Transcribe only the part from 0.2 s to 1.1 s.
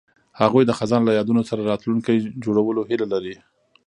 هغوی د خزان